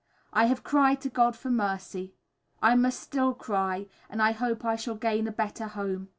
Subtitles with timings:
[0.33, 2.15] I have cried to God for mercy;
[2.59, 6.09] I must still cry, and I hope I shall gain a better home.